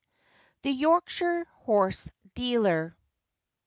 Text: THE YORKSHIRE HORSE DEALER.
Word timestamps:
THE 0.63 0.71
YORKSHIRE 0.71 1.45
HORSE 1.57 2.09
DEALER. 2.33 2.97